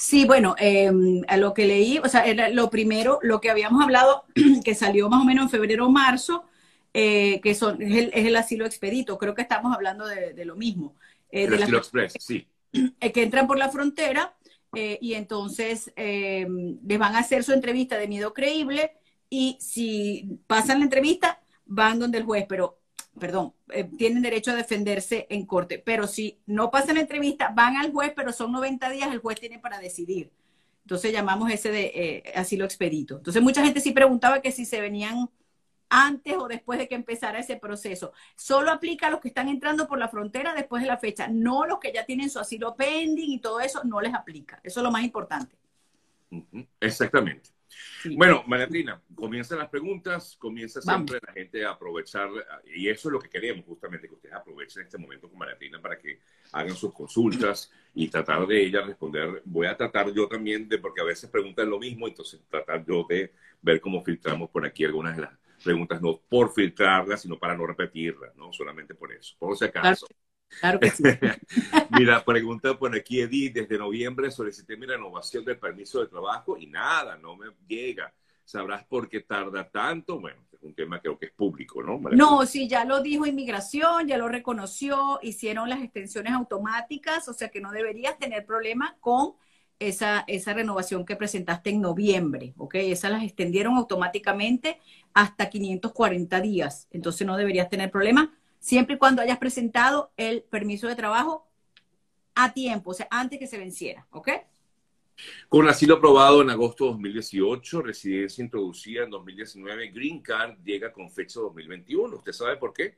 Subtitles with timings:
[0.00, 3.82] Sí, bueno, em, a lo que leí, o sea, era lo primero, lo que habíamos
[3.84, 4.24] hablado,
[4.64, 6.46] que salió más o menos en febrero o marzo,
[6.94, 9.18] eh, que son, es el, asilo expedito.
[9.18, 10.96] Creo que estamos hablando de, lo mismo.
[11.30, 12.48] Eh, el asilo express, sí.
[12.72, 14.34] que entran por la frontera
[14.72, 18.92] y entonces em, les van a hacer su entrevista de miedo creíble
[19.28, 22.79] y si pasan la entrevista, van donde el juez, pero
[23.18, 27.76] perdón, eh, tienen derecho a defenderse en corte, pero si no pasan la entrevista, van
[27.76, 30.30] al juez, pero son 90 días, el juez tiene para decidir.
[30.84, 33.16] Entonces llamamos ese de eh, asilo expedito.
[33.16, 35.28] Entonces mucha gente sí preguntaba que si se venían
[35.90, 38.12] antes o después de que empezara ese proceso.
[38.36, 41.66] Solo aplica a los que están entrando por la frontera después de la fecha, no
[41.66, 44.60] los que ya tienen su asilo pending y todo eso, no les aplica.
[44.62, 45.56] Eso es lo más importante.
[46.80, 47.50] Exactamente.
[48.16, 52.28] Bueno, Mariatrina, comienzan las preguntas, comienza siempre la gente a aprovechar,
[52.74, 55.98] y eso es lo que queremos justamente, que ustedes aprovechen este momento con Mariatrina para
[55.98, 56.20] que
[56.52, 59.42] hagan sus consultas y tratar de ella responder.
[59.44, 63.06] Voy a tratar yo también de, porque a veces preguntan lo mismo, entonces tratar yo
[63.08, 67.56] de ver cómo filtramos por aquí algunas de las preguntas, no por filtrarlas, sino para
[67.56, 68.52] no repetirlas, ¿no?
[68.52, 70.06] Solamente por eso, por si acaso.
[70.06, 70.29] Claro
[70.80, 71.02] que sí.
[71.90, 76.66] Mira, pregunta por aquí Edith, desde noviembre solicité mi renovación del permiso de trabajo y
[76.66, 78.12] nada, no me llega.
[78.44, 80.18] ¿Sabrás por qué tarda tanto?
[80.18, 82.00] Bueno, es un tema creo que es público, ¿no?
[82.10, 87.48] No, sí, ya lo dijo inmigración, ya lo reconoció, hicieron las extensiones automáticas, o sea
[87.48, 89.34] que no deberías tener problema con
[89.78, 92.74] esa, esa renovación que presentaste en noviembre, ¿ok?
[92.74, 94.78] Esas las extendieron automáticamente
[95.14, 100.86] hasta 540 días, entonces no deberías tener problema siempre y cuando hayas presentado el permiso
[100.86, 101.48] de trabajo
[102.34, 104.28] a tiempo, o sea, antes que se venciera, ¿ok?
[105.48, 111.10] Con asilo aprobado en agosto de 2018, residencia introducida en 2019, Green Card llega con
[111.10, 112.16] fecha 2021.
[112.16, 112.96] ¿Usted sabe por qué?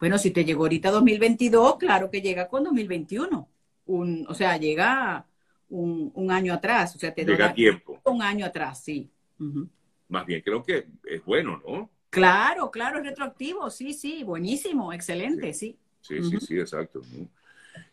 [0.00, 3.48] Bueno, si te llegó ahorita 2022, claro que llega con 2021.
[3.86, 5.26] Un, o sea, llega
[5.68, 6.96] un, año atrás.
[6.96, 8.00] O sea, te llega tiempo.
[8.04, 9.10] Un año atrás, sí.
[10.08, 11.90] Más bien, creo que es bueno, ¿no?
[12.12, 15.78] Claro, claro, es retroactivo, sí, sí, buenísimo, excelente, sí.
[16.02, 17.00] Sí, sí, sí, exacto.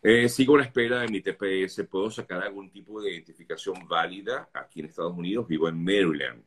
[0.02, 1.84] Eh, sigo la espera de mi TPS.
[1.84, 5.48] ¿Puedo sacar algún tipo de identificación válida aquí en Estados Unidos?
[5.48, 6.42] Vivo en Maryland.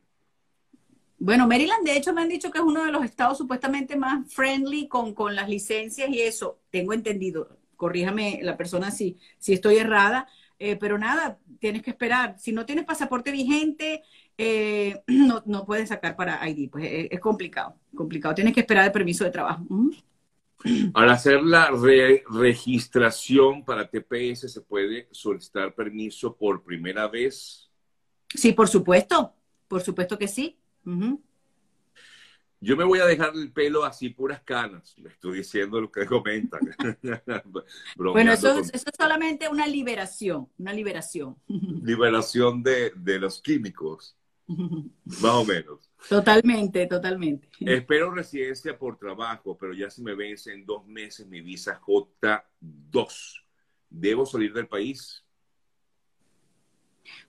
[1.18, 4.32] Bueno, Maryland, de hecho, me han dicho que es uno de los estados supuestamente más
[4.32, 6.60] friendly con, con las licencias y eso.
[6.70, 7.58] Tengo entendido.
[7.74, 10.28] Corríjame la persona si, si estoy errada.
[10.60, 12.38] Eh, pero nada, tienes que esperar.
[12.38, 14.04] Si no tienes pasaporte vigente,
[14.38, 18.34] eh, no, no puedes sacar para ID, pues es, complicado, complicado.
[18.34, 19.64] Tienes que esperar el permiso de trabajo.
[20.94, 21.70] Al hacer la
[22.30, 27.70] registración para TPS, ¿se puede solicitar permiso por primera vez?
[28.28, 29.34] Sí, por supuesto,
[29.68, 30.58] por supuesto que sí.
[32.60, 34.96] Yo me voy a dejar el pelo así, puras canas.
[34.96, 36.60] Le estoy diciendo lo que comentan.
[37.96, 41.36] bueno, eso, es solamente una liberación, una liberación.
[41.82, 44.16] Liberación de, de los químicos.
[45.04, 45.90] Más o menos.
[46.08, 47.48] Totalmente, totalmente.
[47.60, 53.42] Espero residencia por trabajo, pero ya se me vence en dos meses mi visa J2.
[53.88, 55.24] ¿Debo salir del país?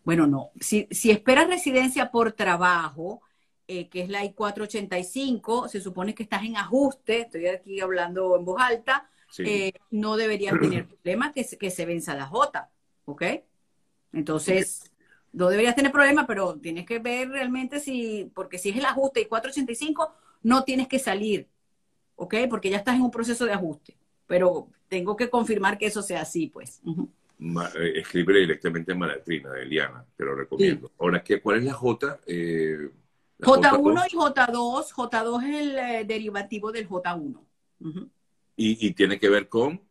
[0.03, 0.51] Bueno, no.
[0.59, 3.21] Si, si esperas residencia por trabajo,
[3.67, 8.45] eh, que es la I-485, se supone que estás en ajuste, estoy aquí hablando en
[8.45, 9.09] voz alta,
[9.39, 12.69] eh, no deberías tener problema que, que se venza la J,
[13.05, 13.23] ¿ok?
[14.13, 14.91] Entonces,
[15.35, 19.21] no deberías tener problema, pero tienes que ver realmente si, porque si es el ajuste
[19.21, 20.13] y 485,
[20.43, 21.47] no tienes que salir,
[22.15, 22.35] ¿ok?
[22.49, 23.97] Porque ya estás en un proceso de ajuste.
[24.27, 26.81] Pero tengo que confirmar que eso sea así, pues.
[26.85, 30.89] Eh, escribe directamente en Malatrina, de Eliana, te lo recomiendo.
[30.97, 32.19] Ahora, ¿qué, ¿cuál es la J?
[32.25, 32.89] Eh,
[33.39, 34.93] J1 y J2.
[34.93, 37.39] J2 es el eh, derivativo del J1.
[38.55, 39.81] ¿Y, ¿Y, tiene que ver con?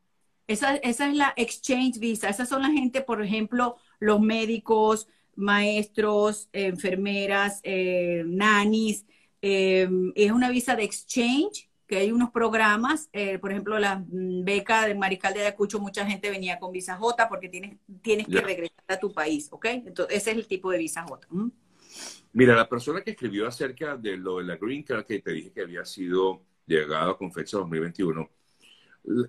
[0.46, 2.30] Esa, esa es la exchange visa.
[2.30, 5.06] Esas son la gente, por ejemplo, los médicos,
[5.36, 9.04] maestros, enfermeras, eh, nannies.
[9.42, 14.86] Eh, es una visa de exchange, que hay unos programas, eh, por ejemplo, la beca
[14.86, 18.84] de Marical de Ayacucho, mucha gente venía con visa J porque tienes, tienes que regresar
[18.88, 19.66] a tu país, ¿ok?
[19.66, 21.28] Entonces, ese es el tipo de visa J.
[22.32, 25.52] Mira, la persona que escribió acerca de lo de la Green Card, que te dije
[25.52, 28.28] que había sido llegado con fecha 2021,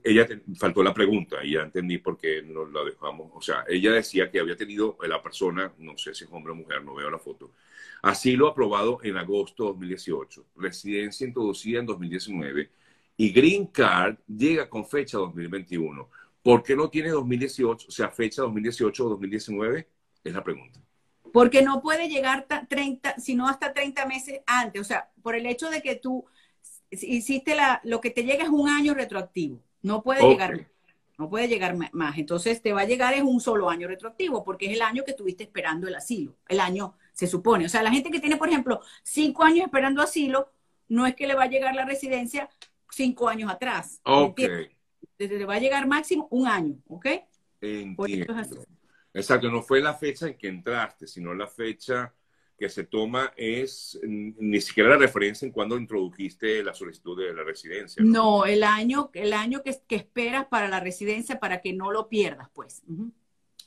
[0.03, 0.27] ella
[0.57, 3.29] faltó la pregunta y ya entendí por qué nos la dejamos.
[3.33, 6.55] O sea, ella decía que había tenido la persona, no sé si es hombre o
[6.55, 7.51] mujer, no veo la foto,
[8.01, 12.69] asilo aprobado en agosto de 2018, residencia introducida en 2019
[13.17, 16.09] y Green Card llega con fecha 2021.
[16.41, 19.87] ¿Por qué no tiene 2018, o sea, fecha 2018 o 2019?
[20.23, 20.79] Es la pregunta.
[21.33, 24.81] Porque no puede llegar 30, sino hasta 30 meses antes.
[24.81, 26.25] O sea, por el hecho de que tú
[26.91, 29.61] hiciste la, lo que te llega es un año retroactivo.
[29.81, 30.67] No puede llegar.
[31.17, 32.17] no puede llegar más.
[32.17, 35.11] Entonces te va a llegar es un solo año retroactivo, porque es el año que
[35.11, 36.35] estuviste esperando el asilo.
[36.47, 37.65] El año se supone.
[37.65, 40.49] O sea, la gente que tiene, por ejemplo, cinco años esperando asilo,
[40.87, 42.49] no es que le va a llegar la residencia
[42.89, 43.99] cinco años atrás.
[44.03, 44.41] Ok.
[45.17, 47.07] Le va a llegar máximo un año, ¿ok?
[47.61, 48.35] Entiendo.
[49.13, 52.13] Exacto, no fue la fecha en que entraste, sino la fecha
[52.57, 57.43] que se toma es ni siquiera la referencia en cuando introdujiste la solicitud de la
[57.43, 58.01] residencia.
[58.03, 62.07] No, el año, el año que, que, esperas para la residencia para que no lo
[62.07, 62.83] pierdas, pues.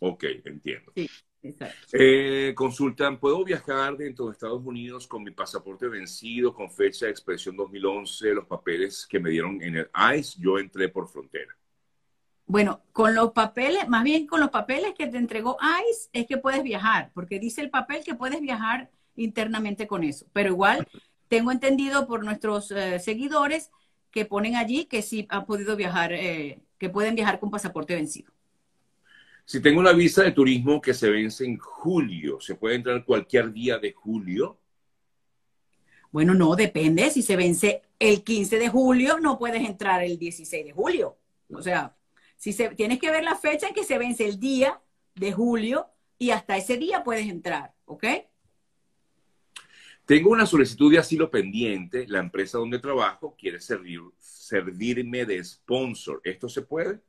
[0.00, 0.93] Ok, entiendo.
[0.94, 1.08] Sí,
[1.43, 1.76] exacto.
[1.93, 7.12] Eh, consultan, ¿puedo viajar dentro de Estados Unidos con mi pasaporte vencido, con fecha de
[7.12, 10.41] expresión 2011, los papeles que me dieron en el ICE?
[10.41, 11.55] Yo entré por frontera.
[12.48, 15.58] Bueno, con los papeles, más bien con los papeles que te entregó
[15.90, 20.26] ICE es que puedes viajar, porque dice el papel que puedes viajar internamente con eso.
[20.32, 20.88] Pero igual
[21.28, 23.70] tengo entendido por nuestros eh, seguidores
[24.10, 28.32] que ponen allí que sí han podido viajar, eh, que pueden viajar con pasaporte vencido.
[29.44, 33.52] Si tengo una visa de turismo que se vence en julio, ¿se puede entrar cualquier
[33.52, 34.58] día de julio?
[36.10, 37.10] Bueno, no, depende.
[37.10, 41.18] Si se vence el 15 de julio, no puedes entrar el 16 de julio.
[41.52, 41.94] O sea,
[42.38, 44.81] si se, tienes que ver la fecha en que se vence el día
[45.14, 48.05] de julio y hasta ese día puedes entrar, ¿ok?
[50.06, 52.06] Tengo una solicitud de asilo pendiente.
[52.08, 56.23] La empresa donde trabajo quiere servir, servirme de sponsor.
[56.25, 57.00] ¿Esto se puede?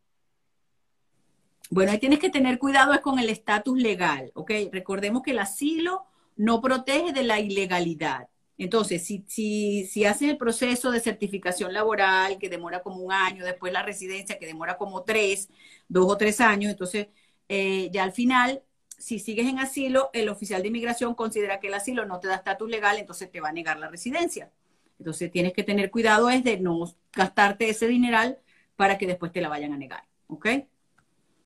[1.69, 4.51] Bueno, ahí tienes que tener cuidado es con el estatus legal, ¿ok?
[4.71, 6.05] Recordemos que el asilo
[6.35, 8.27] no protege de la ilegalidad.
[8.59, 13.45] Entonces, si, si, si hacen el proceso de certificación laboral, que demora como un año,
[13.45, 15.49] después la residencia, que demora como tres,
[15.87, 17.07] dos o tres años, entonces
[17.49, 18.63] eh, ya al final,
[18.97, 22.35] si sigues en asilo, el oficial de inmigración considera que el asilo no te da
[22.35, 24.51] estatus legal, entonces te va a negar la residencia.
[24.99, 28.39] Entonces tienes que tener cuidado es de no gastarte ese dineral
[28.75, 30.47] para que después te la vayan a negar, ¿ok?